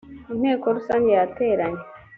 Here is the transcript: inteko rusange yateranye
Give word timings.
inteko 0.33 0.65
rusange 0.75 1.09
yateranye 1.19 1.81